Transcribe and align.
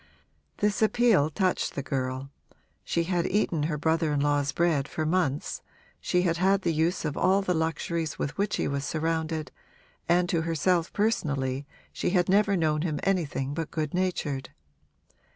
This 0.57 0.81
appeal 0.81 1.29
touched 1.29 1.75
the 1.75 1.83
girl; 1.83 2.31
she 2.83 3.03
had 3.03 3.27
eaten 3.27 3.61
her 3.69 3.77
brother 3.77 4.11
in 4.11 4.19
law's 4.19 4.51
bread 4.51 4.87
for 4.87 5.05
months, 5.05 5.61
she 5.99 6.23
had 6.23 6.37
had 6.37 6.63
the 6.63 6.73
use 6.73 7.05
of 7.05 7.15
all 7.15 7.43
the 7.43 7.53
luxuries 7.53 8.17
with 8.17 8.35
which 8.35 8.55
he 8.55 8.67
was 8.67 8.83
surrounded, 8.83 9.51
and 10.09 10.27
to 10.27 10.41
herself 10.41 10.91
personally 10.91 11.67
she 11.93 12.09
had 12.09 12.29
never 12.29 12.57
known 12.57 12.81
him 12.81 12.99
anything 13.03 13.53
but 13.53 13.69
good 13.69 13.93
natured. 13.93 14.49